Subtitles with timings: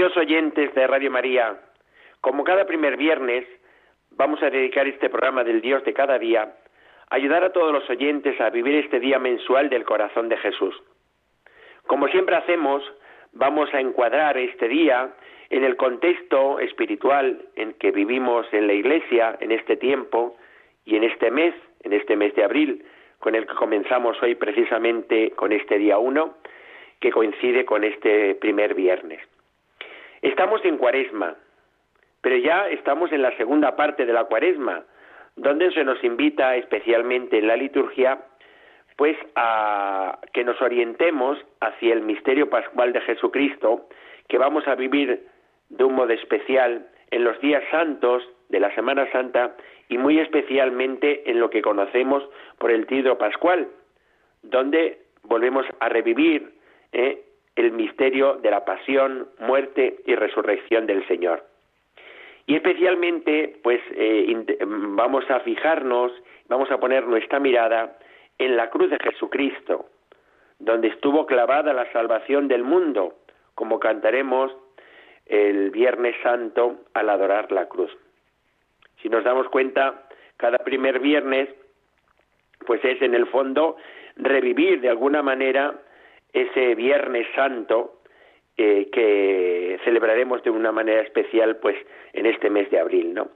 [0.00, 1.60] Queridos oyentes de Radio María,
[2.22, 3.44] como cada primer viernes,
[4.12, 6.54] vamos a dedicar este programa del Dios de cada día
[7.10, 10.74] a ayudar a todos los oyentes a vivir este día mensual del corazón de Jesús.
[11.86, 12.82] Como siempre hacemos,
[13.34, 15.10] vamos a encuadrar este día
[15.50, 20.34] en el contexto espiritual en que vivimos en la Iglesia en este tiempo
[20.86, 22.86] y en este mes, en este mes de abril,
[23.18, 26.38] con el que comenzamos hoy precisamente con este día 1,
[27.00, 29.20] que coincide con este primer viernes.
[30.22, 31.36] Estamos en cuaresma,
[32.20, 34.84] pero ya estamos en la segunda parte de la cuaresma,
[35.36, 38.18] donde se nos invita especialmente en la liturgia
[38.96, 43.88] pues a que nos orientemos hacia el misterio pascual de Jesucristo,
[44.28, 45.26] que vamos a vivir
[45.70, 49.56] de un modo especial en los días santos de la Semana Santa
[49.88, 52.22] y muy especialmente en lo que conocemos
[52.58, 53.68] por el Tidro Pascual,
[54.42, 56.52] donde volvemos a revivir
[56.92, 57.24] eh,
[57.56, 61.44] el misterio de la pasión, muerte y resurrección del Señor.
[62.46, 66.12] Y especialmente, pues eh, vamos a fijarnos,
[66.48, 67.96] vamos a poner nuestra mirada
[68.38, 69.86] en la cruz de Jesucristo,
[70.58, 73.14] donde estuvo clavada la salvación del mundo,
[73.54, 74.52] como cantaremos
[75.26, 77.96] el Viernes Santo al adorar la cruz.
[79.00, 81.48] Si nos damos cuenta, cada primer viernes,
[82.66, 83.76] pues es en el fondo
[84.16, 85.74] revivir de alguna manera
[86.32, 88.00] ese Viernes Santo
[88.56, 91.76] eh, que celebraremos de una manera especial pues
[92.12, 93.28] en este mes de abril, ¿no?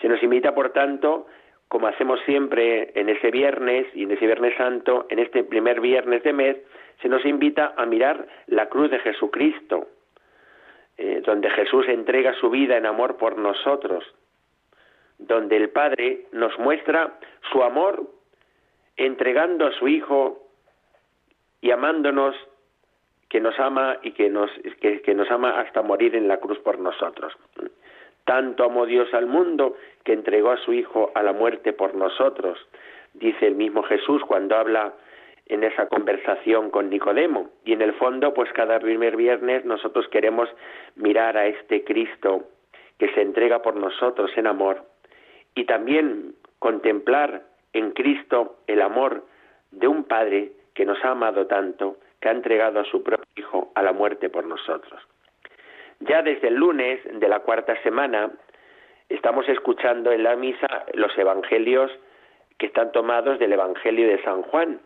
[0.00, 1.26] Se nos invita, por tanto,
[1.66, 6.22] como hacemos siempre en ese viernes y en ese Viernes Santo, en este primer viernes
[6.22, 6.56] de mes,
[7.02, 9.88] se nos invita a mirar la cruz de Jesucristo,
[10.96, 14.04] eh, donde Jesús entrega su vida en amor por nosotros,
[15.18, 17.18] donde el Padre nos muestra
[17.52, 18.02] su amor
[18.96, 20.47] entregando a su Hijo
[21.60, 22.34] y amándonos
[23.28, 26.78] que nos ama y que nos, que, nos ama hasta morir en la cruz por
[26.78, 27.36] nosotros.
[28.24, 32.58] Tanto amó Dios al mundo que entregó a su Hijo a la muerte por nosotros,
[33.14, 34.94] dice el mismo Jesús cuando habla
[35.46, 37.50] en esa conversación con Nicodemo.
[37.64, 40.48] Y en el fondo, pues cada primer viernes nosotros queremos
[40.96, 42.44] mirar a este Cristo
[42.98, 44.84] que se entrega por nosotros en amor
[45.54, 47.42] y también contemplar
[47.72, 49.24] en Cristo el amor
[49.70, 53.72] de un Padre que nos ha amado tanto, que ha entregado a su propio Hijo
[53.74, 55.02] a la muerte por nosotros.
[55.98, 58.30] Ya desde el lunes de la cuarta semana
[59.08, 61.90] estamos escuchando en la misa los evangelios
[62.58, 64.80] que están tomados del Evangelio de San Juan,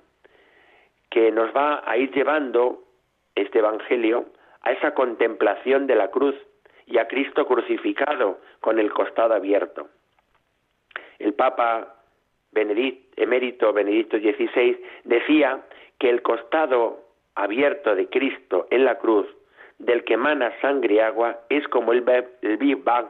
[1.10, 2.84] que nos va a ir llevando
[3.34, 4.24] este Evangelio
[4.62, 6.36] a esa contemplación de la cruz
[6.86, 9.90] y a Cristo crucificado con el costado abierto.
[11.18, 12.01] El Papa
[12.52, 15.62] Benedict, emérito Benedicto XVI decía
[15.98, 17.00] que el costado
[17.34, 19.26] abierto de Cristo en la cruz,
[19.78, 22.02] del que emana sangre y agua, es como el,
[22.58, 23.06] Big Bang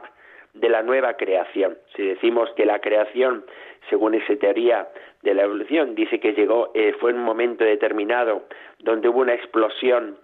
[0.53, 1.77] de la nueva creación.
[1.95, 3.45] Si decimos que la creación,
[3.89, 4.87] según esa teoría
[5.21, 8.43] de la evolución, dice que llegó, eh, fue en un momento determinado
[8.79, 10.17] donde hubo una explosión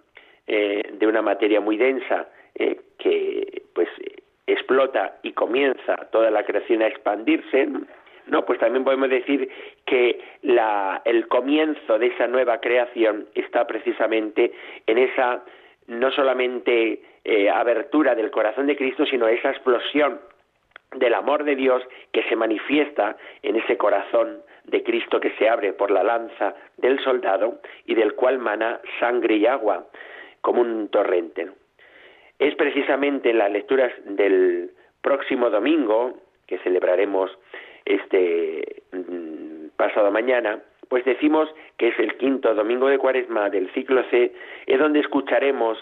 [0.47, 3.89] eh, de una materia muy densa eh, que pues
[4.47, 7.67] explota y comienza toda la creación a expandirse,
[8.29, 9.49] no, pues también podemos decir
[9.85, 10.19] que
[11.05, 14.51] el comienzo de esa nueva creación está precisamente
[14.85, 15.43] en esa
[15.87, 20.19] no solamente eh, abertura del corazón de Cristo, sino esa explosión
[20.95, 21.81] del amor de Dios
[22.11, 26.99] que se manifiesta en ese corazón de Cristo que se abre por la lanza del
[26.99, 29.87] soldado y del cual mana sangre y agua
[30.41, 31.49] como un torrente.
[32.37, 34.71] Es precisamente en las lecturas del
[35.01, 36.13] próximo domingo,
[36.47, 37.31] que celebraremos
[37.89, 44.03] este mm, pasado mañana, pues decimos que es el quinto domingo de cuaresma del ciclo
[44.09, 44.31] C,
[44.65, 45.77] es donde escucharemos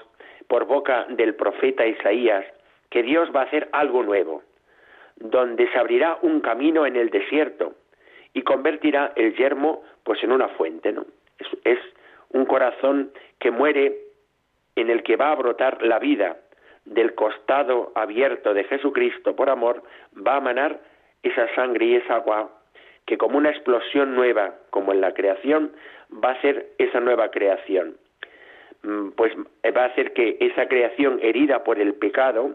[0.48, 2.46] por boca del profeta Isaías
[2.90, 4.44] que Dios va a hacer algo nuevo,
[5.18, 7.74] donde se abrirá un camino en el desierto
[8.34, 10.96] y convertirá el yermo pues en una fuente.
[11.40, 11.80] Es, es
[12.30, 13.98] un corazón que muere
[14.76, 16.38] en el que va a brotar la vida
[16.86, 19.84] del costado abierto de Jesucristo por amor,
[20.16, 20.80] va a manar
[21.24, 22.52] esa sangre y esa agua
[23.06, 25.72] que como una explosión nueva, como en la creación,
[26.12, 27.98] va a ser esa nueva creación.
[28.84, 29.34] mm, pues
[29.76, 32.52] va a hacer que esa creación herida por el pecado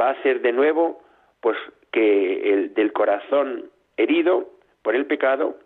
[0.00, 1.02] va a hacer de nuevo
[1.40, 1.56] pues
[1.90, 4.48] que el del corazón herido
[4.82, 5.56] por el pecado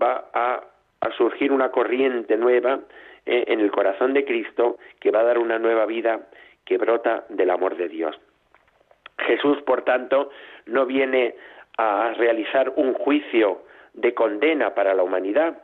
[0.00, 0.64] va a,
[1.16, 2.80] surgir una corriente nueva
[3.24, 6.28] eh, en el corazón de Cristo que va a dar una nueva vida
[6.64, 8.18] que brota del amor de Dios.
[9.18, 10.30] Jesús, por tanto,
[10.66, 11.34] no viene
[11.80, 13.62] a realizar un juicio
[13.94, 15.62] de condena para la humanidad,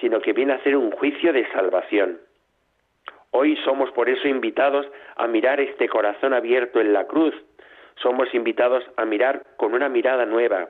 [0.00, 2.20] sino que viene a hacer un juicio de salvación.
[3.32, 4.86] Hoy somos por eso invitados
[5.16, 7.34] a mirar este corazón abierto en la cruz.
[7.96, 10.68] Somos invitados a mirar con una mirada nueva,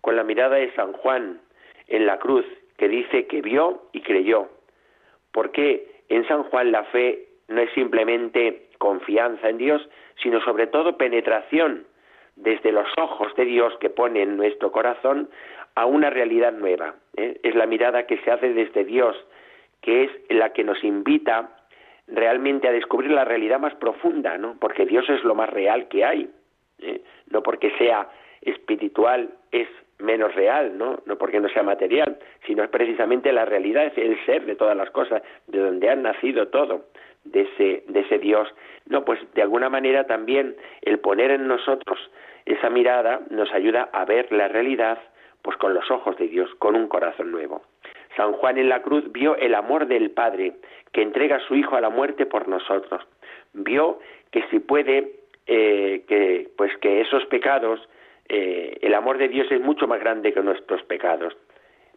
[0.00, 1.40] con la mirada de San Juan
[1.86, 2.46] en la cruz,
[2.78, 4.48] que dice que vio y creyó.
[5.30, 9.86] Porque en San Juan la fe no es simplemente confianza en Dios,
[10.22, 11.84] sino sobre todo penetración
[12.38, 15.28] desde los ojos de Dios que pone en nuestro corazón
[15.74, 16.94] a una realidad nueva.
[17.16, 17.38] ¿eh?
[17.42, 19.16] Es la mirada que se hace desde Dios,
[19.80, 21.50] que es la que nos invita
[22.06, 24.56] realmente a descubrir la realidad más profunda, ¿no?
[24.58, 26.30] Porque Dios es lo más real que hay,
[26.78, 27.02] ¿eh?
[27.30, 28.08] no porque sea
[28.40, 29.68] espiritual es
[29.98, 31.00] menos real, ¿no?
[31.06, 34.76] No porque no sea material, sino es precisamente la realidad, es el ser de todas
[34.76, 36.86] las cosas, de donde han nacido todo,
[37.24, 38.48] de ese, de ese Dios.
[38.86, 41.98] No, pues de alguna manera también el poner en nosotros
[42.52, 44.98] esa mirada nos ayuda a ver la realidad
[45.42, 47.62] pues con los ojos de Dios, con un corazón nuevo.
[48.16, 50.54] San Juan en la cruz vio el amor del Padre
[50.92, 53.06] que entrega a su Hijo a la muerte por nosotros.
[53.52, 54.00] Vio
[54.30, 55.12] que si puede,
[55.46, 57.80] eh, que, pues que esos pecados,
[58.28, 61.36] eh, el amor de Dios es mucho más grande que nuestros pecados,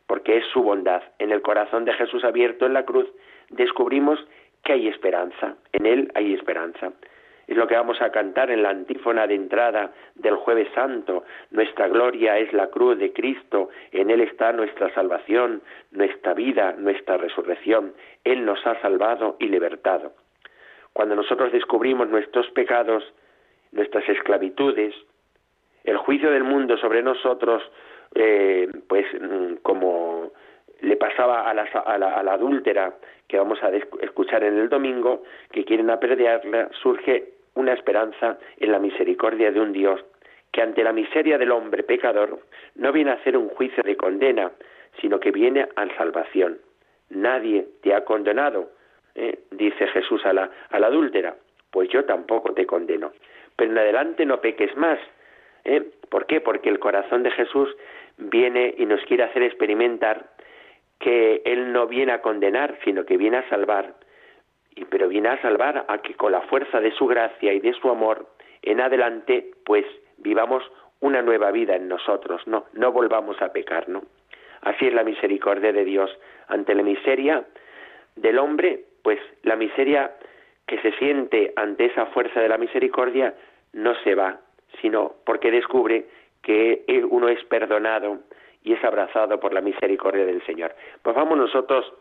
[0.06, 1.01] porque es su bondad.
[1.19, 3.07] En el corazón de Jesús abierto en la cruz
[3.50, 4.19] descubrimos
[4.63, 6.94] que hay esperanza, en Él hay esperanza.
[7.51, 11.25] Es lo que vamos a cantar en la antífona de entrada del jueves santo.
[11.50, 15.62] Nuestra gloria es la cruz de Cristo, en Él está nuestra salvación,
[15.92, 17.94] nuestra vida, nuestra resurrección.
[18.24, 20.13] Él nos ha salvado y libertado.
[20.94, 23.03] Cuando nosotros descubrimos nuestros pecados,
[23.74, 24.95] nuestras esclavitudes,
[25.83, 27.62] el juicio del mundo sobre nosotros,
[28.15, 30.31] eh, pues mm, como
[30.80, 32.94] le pasaba a la, a, la, a la, adúltera
[33.27, 33.71] que vamos a
[34.01, 39.74] escuchar en el domingo, que quieren apedrearla, surge una esperanza en la misericordia de un
[39.74, 40.03] Dios
[40.51, 42.39] que ante la miseria del hombre pecador
[42.75, 44.51] no viene a hacer un juicio de condena,
[45.00, 46.59] sino que viene a salvación.
[47.09, 48.71] Nadie te ha condenado,
[49.15, 49.39] ¿eh?
[49.51, 51.36] dice Jesús a la, a la adúltera,
[51.71, 53.12] pues yo tampoco te condeno.
[53.56, 55.00] Pero en adelante no peques más.
[55.63, 55.83] ¿eh?
[56.09, 56.42] ¿Por qué?
[56.42, 57.75] Porque el corazón de Jesús
[58.18, 60.30] viene y nos quiere hacer experimentar
[61.00, 63.95] que Él no viene a condenar, sino que viene a salvar,
[64.75, 67.73] y pero viene a salvar a que con la fuerza de su gracia y de
[67.73, 68.27] su amor,
[68.62, 69.85] en adelante, pues
[70.18, 70.63] vivamos
[71.00, 74.03] una nueva vida en nosotros, no, no volvamos a pecar, ¿no?
[74.62, 76.12] Así es la misericordia de Dios.
[76.47, 77.44] Ante la miseria
[78.15, 80.12] del hombre, pues la miseria
[80.68, 83.33] que se siente ante esa fuerza de la misericordia
[83.74, 84.39] no se va,
[84.79, 86.06] sino porque descubre
[86.44, 88.19] que uno es perdonado,
[88.63, 90.75] y es abrazado por la misericordia del Señor.
[91.01, 91.91] Pues vamos nosotros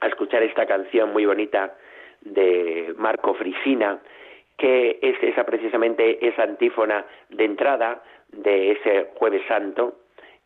[0.00, 1.74] a escuchar esta canción muy bonita
[2.32, 4.00] de Marco Frisina,
[4.56, 8.02] que es esa precisamente esa antífona de entrada
[8.32, 9.98] de ese jueves santo,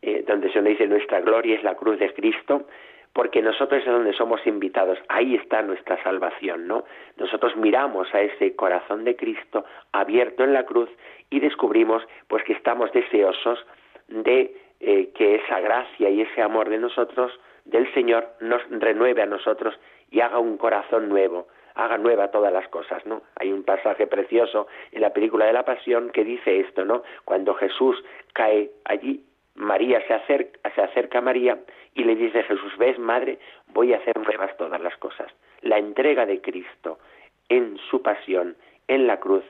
[0.03, 2.67] eh, donde se nos dice nuestra gloria es la cruz de Cristo,
[3.13, 6.85] porque nosotros es donde somos invitados, ahí está nuestra salvación, ¿no?
[7.17, 10.89] Nosotros miramos a ese corazón de Cristo abierto en la cruz
[11.29, 13.65] y descubrimos pues que estamos deseosos
[14.09, 17.33] de eh, que esa gracia y ese amor de nosotros,
[17.65, 19.79] del Señor, nos renueve a nosotros
[20.11, 23.23] y haga un corazón nuevo, haga nueva todas las cosas, ¿no?
[23.37, 27.03] Hay un pasaje precioso en la película de la Pasión que dice esto, ¿no?
[27.25, 29.25] Cuando Jesús cae allí,
[29.55, 31.59] María se acerca, se acerca a María
[31.95, 35.33] y le dice Jesús, ves, madre, voy a hacer nuevas todas las cosas.
[35.63, 36.99] La entrega de Cristo
[37.49, 38.57] en su pasión,
[38.89, 39.45] en la cruz,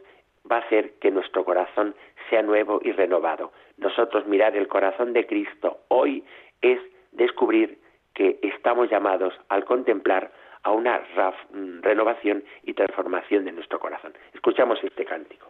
[0.50, 1.94] va a hacer que nuestro corazón
[2.28, 3.52] sea nuevo y renovado.
[3.76, 6.24] Nosotros mirar el corazón de Cristo hoy
[6.62, 6.80] es
[7.12, 7.78] descubrir
[8.14, 11.00] que estamos llamados al contemplar a una
[11.82, 14.12] renovación y transformación de nuestro corazón.
[14.34, 15.48] Escuchamos este cántico.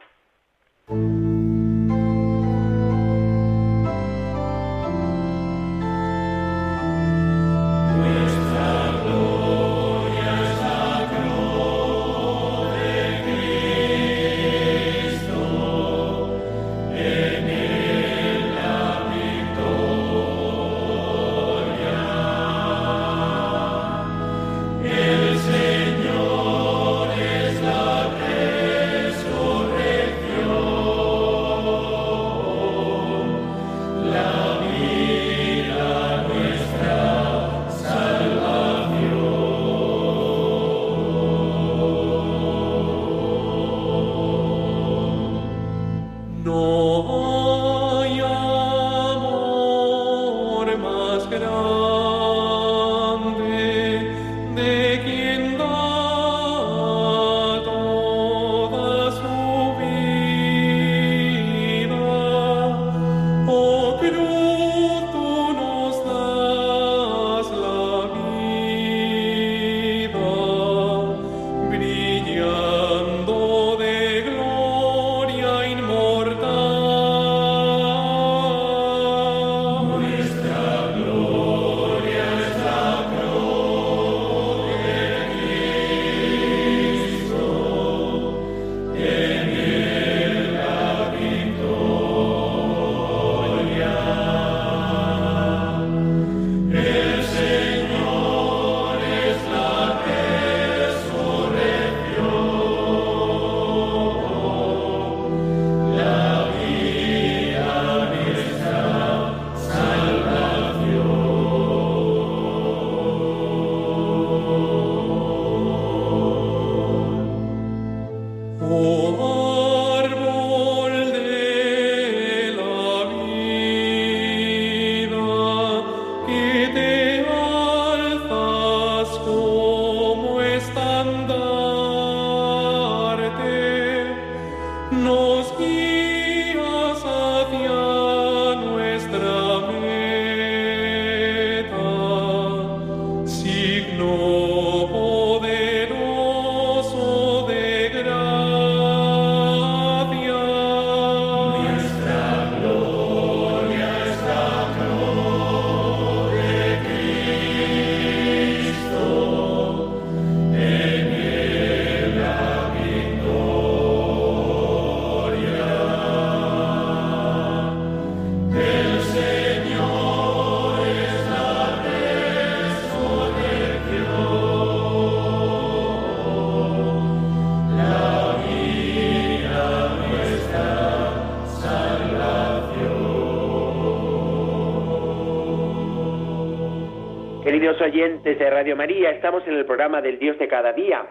[188.22, 191.06] Queridos oyentes de Radio María, estamos en el programa del Dios de cada día,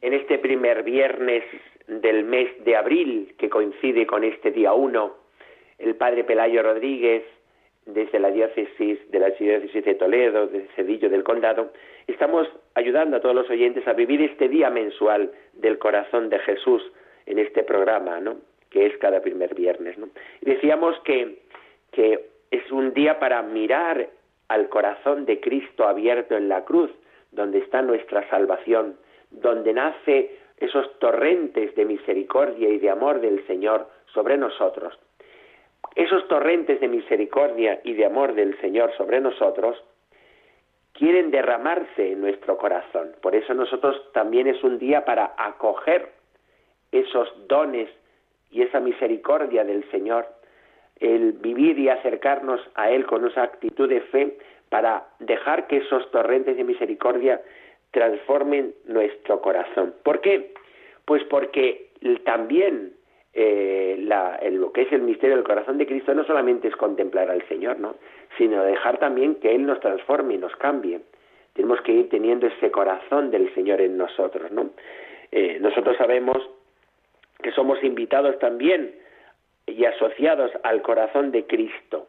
[0.00, 1.44] en este primer viernes
[1.86, 5.16] del mes de abril, que coincide con este día 1.
[5.78, 7.22] El padre Pelayo Rodríguez,
[7.84, 11.70] desde la diócesis de la diócesis de Toledo, de Cedillo del Condado,
[12.06, 16.82] estamos ayudando a todos los oyentes a vivir este día mensual del corazón de Jesús
[17.26, 18.36] en este programa, ¿no?
[18.70, 19.98] que es cada primer viernes.
[19.98, 20.08] ¿no?
[20.40, 21.40] Decíamos que,
[21.92, 24.08] que es un día para mirar
[24.48, 26.90] al corazón de Cristo abierto en la cruz,
[27.32, 28.96] donde está nuestra salvación,
[29.30, 34.98] donde nace esos torrentes de misericordia y de amor del Señor sobre nosotros.
[35.94, 39.82] Esos torrentes de misericordia y de amor del Señor sobre nosotros
[40.92, 43.12] quieren derramarse en nuestro corazón.
[43.20, 46.12] Por eso nosotros también es un día para acoger
[46.90, 47.88] esos dones
[48.50, 50.26] y esa misericordia del Señor
[51.00, 54.38] el vivir y acercarnos a Él con esa actitud de fe
[54.68, 57.40] para dejar que esos torrentes de misericordia
[57.90, 59.94] transformen nuestro corazón.
[60.02, 60.52] ¿Por qué?
[61.04, 61.88] Pues porque
[62.24, 62.92] también
[63.32, 63.96] eh,
[64.52, 67.78] lo que es el misterio del corazón de Cristo no solamente es contemplar al Señor,
[67.78, 67.94] ¿no?
[68.36, 71.00] sino dejar también que Él nos transforme y nos cambie.
[71.54, 74.50] Tenemos que ir teniendo ese corazón del Señor en nosotros.
[74.52, 74.70] ¿no?
[75.32, 76.38] Eh, nosotros sabemos
[77.42, 78.94] que somos invitados también
[79.68, 82.06] y asociados al corazón de Cristo.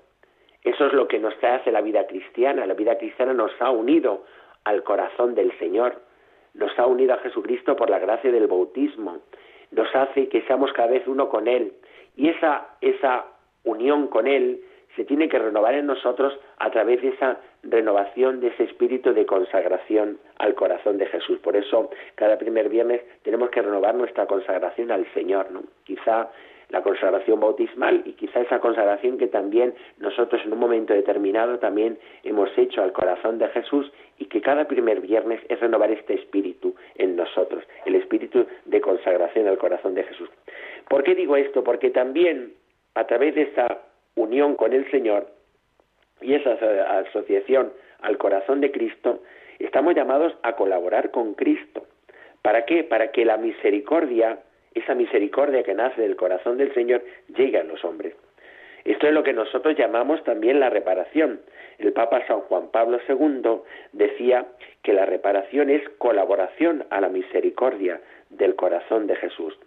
[0.63, 2.65] Eso es lo que nos hace la vida cristiana.
[2.65, 4.25] La vida cristiana nos ha unido
[4.65, 6.01] al corazón del Señor,
[6.53, 9.19] nos ha unido a Jesucristo por la gracia del bautismo,
[9.71, 11.73] nos hace que seamos cada vez uno con Él.
[12.15, 13.25] Y esa, esa
[13.63, 14.61] unión con Él
[14.95, 19.25] se tiene que renovar en nosotros a través de esa renovación, de ese espíritu de
[19.25, 21.39] consagración al corazón de Jesús.
[21.39, 25.51] Por eso, cada primer viernes tenemos que renovar nuestra consagración al Señor.
[25.51, 25.63] ¿no?
[25.83, 26.29] Quizá
[26.69, 31.97] la consagración bautismal y quizá esa consagración que también nosotros en un momento determinado también
[32.23, 36.75] hemos hecho al corazón de Jesús y que cada primer viernes es renovar este espíritu
[36.95, 40.29] en nosotros, el espíritu de consagración al corazón de Jesús.
[40.87, 41.63] ¿Por qué digo esto?
[41.63, 42.53] Porque también
[42.93, 43.79] a través de esa
[44.15, 45.27] unión con el Señor
[46.21, 46.53] y esa
[46.99, 47.71] asociación
[48.01, 49.21] al corazón de Cristo,
[49.57, 51.85] estamos llamados a colaborar con Cristo.
[52.41, 52.83] ¿Para qué?
[52.83, 54.39] Para que la misericordia
[54.73, 57.03] esa misericordia que nace del corazón del Señor
[57.35, 58.15] llega a los hombres.
[58.85, 61.41] Esto es lo que nosotros llamamos también la reparación.
[61.77, 63.61] El Papa San Juan Pablo II
[63.93, 64.45] decía
[64.83, 69.57] que la reparación es colaboración a la misericordia del corazón de Jesús.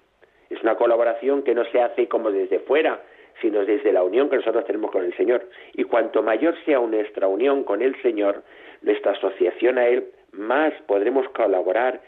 [0.50, 3.00] Es una colaboración que no se hace como desde fuera,
[3.40, 5.48] sino desde la unión que nosotros tenemos con el Señor.
[5.74, 8.42] Y cuanto mayor sea nuestra unión con el Señor,
[8.82, 12.00] nuestra asociación a Él, más podremos colaborar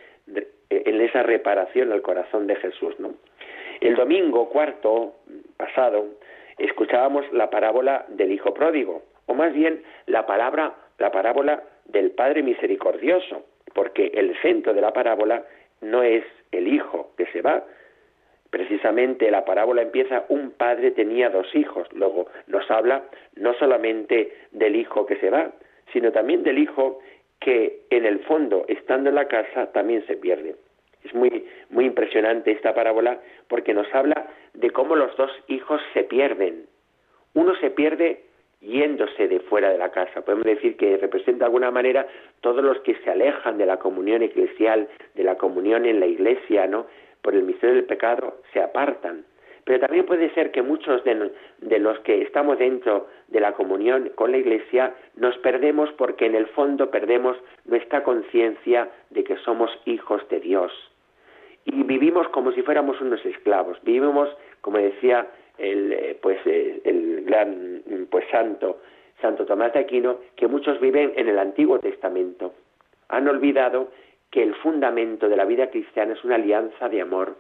[0.85, 2.99] en esa reparación al corazón de Jesús.
[2.99, 3.15] ¿no?
[3.81, 5.15] El domingo cuarto
[5.57, 6.07] pasado
[6.59, 12.43] escuchábamos la parábola del Hijo Pródigo, o más bien la palabra, la parábola del Padre
[12.43, 15.45] Misericordioso, porque el centro de la parábola
[15.81, 17.65] no es el hijo que se va.
[18.51, 21.89] Precisamente la parábola empieza, un padre tenía dos hijos.
[21.93, 23.03] Luego nos habla
[23.35, 25.51] no solamente del hijo que se va,
[25.93, 27.01] sino también del hijo
[27.41, 30.55] que en el fondo, estando en la casa, también se pierde.
[31.05, 36.05] Es muy, muy impresionante esta parábola porque nos habla de cómo los dos hijos se
[36.05, 36.67] pierden.
[37.35, 38.23] Uno se pierde
[38.61, 40.23] yéndose de fuera de la casa.
[40.23, 42.07] Podemos decir que representa de alguna manera
[42.41, 46.67] todos los que se alejan de la comunión eclesial, de la comunión en la iglesia,
[46.67, 46.87] ¿no?
[47.23, 49.25] Por el misterio del pecado, se apartan.
[49.65, 51.31] Pero también puede ser que muchos de,
[51.79, 56.47] los que estamos dentro de la comunión con la Iglesia nos perdemos porque en el
[56.49, 60.71] fondo perdemos nuestra conciencia de que somos hijos de Dios.
[61.95, 63.79] Vivimos como si fuéramos unos esclavos.
[63.85, 64.29] Vivimos,
[64.63, 68.81] como decía el, eh, pues, eh, el gran pues, santo,
[69.23, 72.53] Santo Tomás de Aquino, que muchos viven en el Antiguo Testamento.
[73.11, 73.93] Han olvidado
[74.33, 77.37] que el fundamento de la vida cristiana es una alianza de amor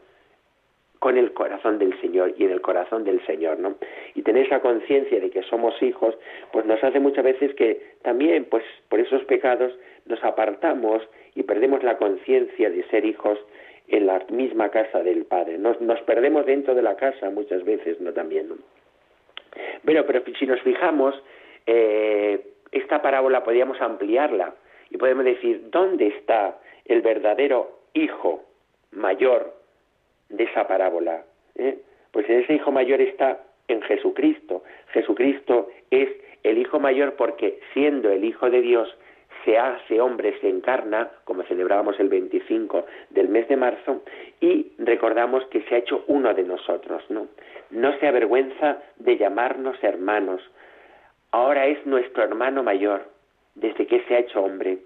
[1.00, 3.75] con el corazón del Señor y en el corazón del Señor, ¿no?
[4.14, 6.16] Y tener esa conciencia de que somos hijos,
[6.52, 9.73] pues nos hace muchas veces que también, pues por esos pecados,
[10.06, 11.02] nos apartamos
[11.34, 13.37] y perdemos la conciencia de ser hijos
[13.88, 15.59] en la misma casa del Padre.
[15.59, 18.12] Nos, nos perdemos dentro de la casa muchas veces, ¿no?
[18.12, 18.57] También, ¿no?
[19.83, 21.14] Bueno, pero si nos fijamos,
[21.66, 22.40] eh,
[22.73, 24.55] esta parábola podríamos ampliarla
[24.90, 28.44] y podemos decir, ¿dónde está el verdadero hijo
[28.90, 29.55] mayor
[30.29, 31.25] de esa parábola.
[31.57, 31.79] ¿eh?
[32.11, 34.62] Pues ese hijo mayor está en Jesucristo.
[34.92, 36.09] Jesucristo es
[36.42, 38.94] el hijo mayor porque siendo el hijo de Dios
[39.44, 44.02] se hace hombre, se encarna, como celebrábamos el 25 del mes de marzo,
[44.40, 47.28] y recordamos que se ha hecho uno de nosotros, ¿no?
[47.70, 50.40] No se avergüenza de llamarnos hermanos.
[51.30, 53.12] Ahora es nuestro hermano mayor.
[53.57, 54.78] desde que se ha hecho hombre.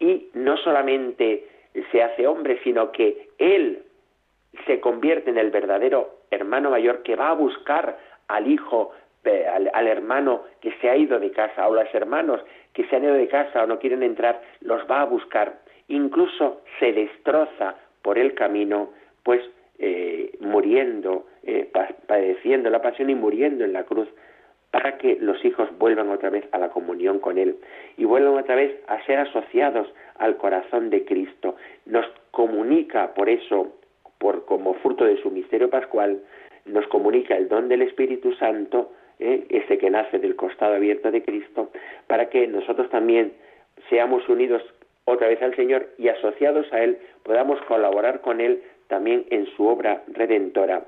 [0.00, 1.46] Y no solamente
[1.92, 3.84] se hace hombre, sino que Él
[4.66, 7.98] se convierte en el verdadero hermano mayor que va a buscar
[8.28, 8.92] al hijo,
[9.26, 12.40] al, al, hermano que se ha ido de casa, o los hermanos
[12.72, 15.60] que se han ido de casa o no quieren entrar, los va a buscar.
[15.88, 18.90] Incluso se destroza por el camino,
[19.22, 19.40] pues
[19.78, 21.70] eh, muriendo, eh,
[22.06, 24.08] padeciendo la pasión y muriendo en la cruz,
[24.70, 27.56] para que los hijos vuelvan otra vez a la comunión con Él
[27.96, 31.56] y vuelvan otra vez a ser asociados al corazón de Cristo.
[31.86, 33.72] Nos comunica por eso,
[34.18, 36.20] por como fruto de su misterio pascual,
[36.66, 41.22] nos comunica el don del Espíritu Santo, eh, ese que nace del costado abierto de
[41.22, 41.70] Cristo,
[42.06, 43.32] para que nosotros también
[43.88, 44.62] seamos unidos
[45.04, 49.66] otra vez al Señor y asociados a Él podamos colaborar con Él también en su
[49.66, 50.84] obra redentora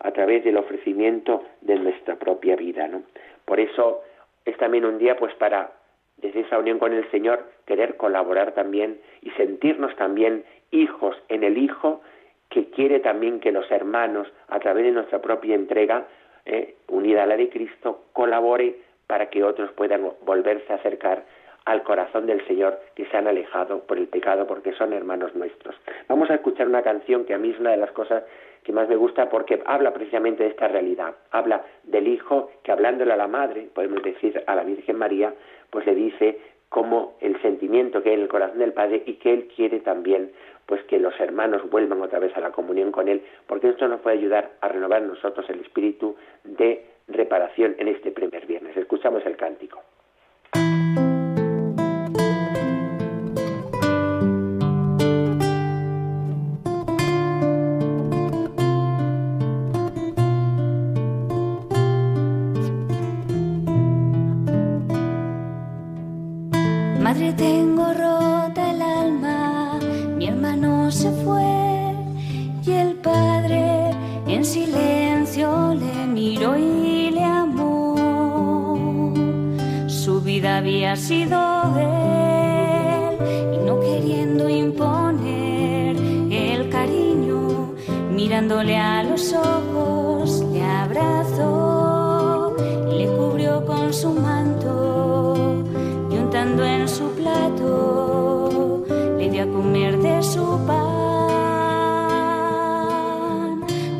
[0.00, 2.86] a través del ofrecimiento de nuestra propia vida.
[2.88, 3.02] ¿no?
[3.44, 4.02] Por eso
[4.44, 5.72] es también un día pues para
[6.18, 11.58] desde esa unión con el Señor querer colaborar también y sentirnos también hijos en el
[11.58, 12.02] Hijo
[12.48, 16.06] que quiere también que los hermanos a través de nuestra propia entrega
[16.46, 18.76] eh, unida a la de Cristo colabore
[19.06, 21.24] para que otros puedan volverse a acercar
[21.64, 25.76] al corazón del Señor que se han alejado por el pecado porque son hermanos nuestros.
[26.08, 28.24] Vamos a escuchar una canción que a mí es una de las cosas
[28.64, 31.14] que más me gusta porque habla precisamente de esta realidad.
[31.30, 35.34] Habla del Hijo que hablándole a la Madre, podemos decir a la Virgen María,
[35.70, 36.38] pues le dice
[36.72, 40.32] como el sentimiento que hay en el corazón del Padre y que Él quiere también
[40.64, 44.00] pues que los hermanos vuelvan otra vez a la comunión con Él, porque esto nos
[44.00, 48.74] puede ayudar a renovar nosotros el espíritu de reparación en este primer viernes.
[48.74, 49.82] Escuchamos el cántico.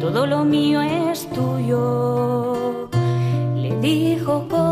[0.03, 2.89] Todo lo mío es tuyo,
[3.55, 4.72] le dijo con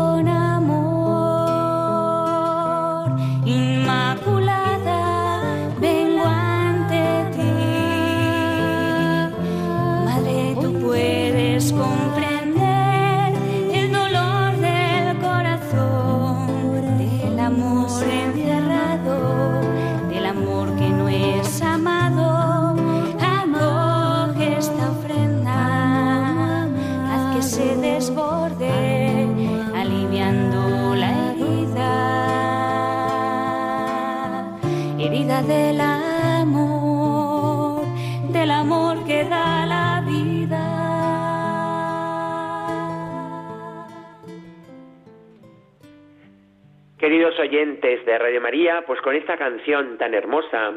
[47.11, 50.75] Queridos oyentes de Radio María, pues con esta canción tan hermosa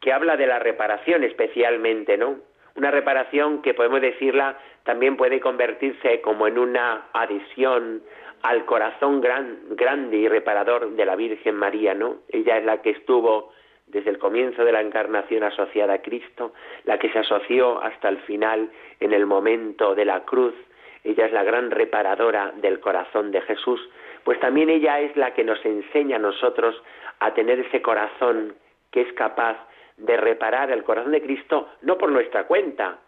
[0.00, 2.36] que habla de la reparación especialmente, ¿no?
[2.76, 8.04] Una reparación que podemos decirla también puede convertirse como en una adhesión
[8.42, 12.18] al corazón gran, grande y reparador de la Virgen María, ¿no?
[12.28, 13.52] Ella es la que estuvo
[13.88, 18.18] desde el comienzo de la encarnación asociada a Cristo, la que se asoció hasta el
[18.18, 20.54] final en el momento de la cruz.
[21.02, 23.80] Ella es la gran reparadora del corazón de Jesús,
[24.26, 26.74] pues también ella es la que nos enseña a nosotros
[27.20, 28.56] a tener ese corazón
[28.90, 29.56] que es capaz
[29.98, 32.98] de reparar el corazón de Cristo, no por nuestra cuenta,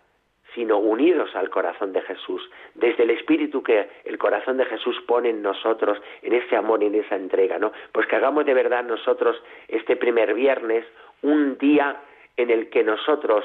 [0.55, 5.31] sino unidos al corazón de Jesús, desde el espíritu que el corazón de Jesús pone
[5.31, 7.73] en nosotros, en ese amor en esa entrega, ¿no?
[7.91, 10.85] Pues que hagamos de verdad nosotros este primer viernes
[11.23, 12.01] un día
[12.37, 13.45] en el que nosotros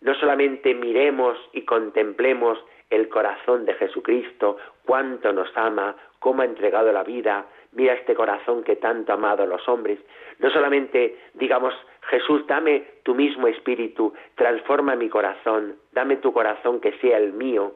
[0.00, 2.58] no solamente miremos y contemplemos
[2.90, 8.62] el corazón de Jesucristo, cuánto nos ama, cómo ha entregado la vida, mira este corazón
[8.62, 9.98] que tanto ha amado a los hombres.
[10.38, 11.74] No solamente digamos,
[12.08, 17.74] Jesús, dame tu mismo espíritu, transforma mi corazón, dame tu corazón que sea el mío,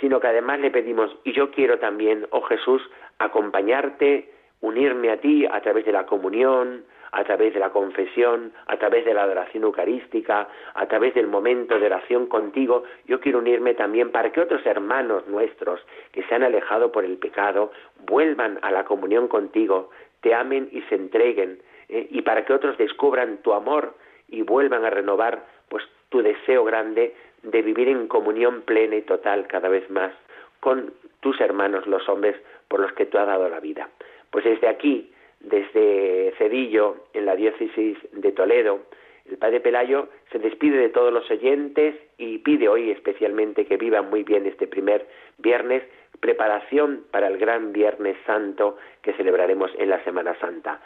[0.00, 2.82] sino que además le pedimos, y yo quiero también, oh Jesús,
[3.18, 8.76] acompañarte, unirme a ti a través de la comunión, a través de la confesión, a
[8.76, 13.74] través de la adoración eucarística, a través del momento de oración contigo, yo quiero unirme
[13.74, 15.80] también para que otros hermanos nuestros
[16.12, 17.72] que se han alejado por el pecado
[18.06, 19.90] vuelvan a la comunión contigo,
[20.20, 22.06] te amen y se entreguen, ¿eh?
[22.10, 23.94] y para que otros descubran tu amor
[24.28, 29.46] y vuelvan a renovar pues tu deseo grande de vivir en comunión plena y total
[29.46, 30.12] cada vez más
[30.60, 32.36] con tus hermanos los hombres
[32.68, 33.88] por los que tú has dado la vida.
[34.30, 38.80] Pues desde aquí, desde Cedillo, en la diócesis de Toledo,
[39.28, 44.08] el padre Pelayo se despide de todos los oyentes y pide hoy especialmente que vivan
[44.08, 45.82] muy bien este primer viernes,
[46.20, 50.80] preparación para el gran Viernes Santo que celebraremos en la Semana Santa.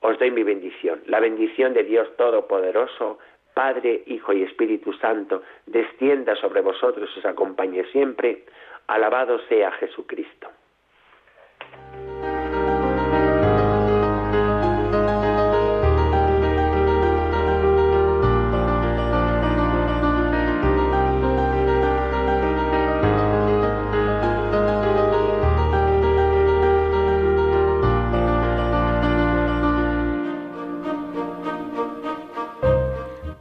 [0.00, 3.18] Os doy mi bendición, la bendición de Dios Todopoderoso,
[3.54, 8.44] Padre, Hijo y Espíritu Santo, descienda sobre vosotros y os acompañe siempre.
[8.88, 10.48] Alabado sea Jesucristo.